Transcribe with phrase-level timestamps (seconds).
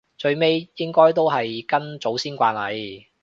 [0.17, 3.05] 最尾應該都係跟祖先慣例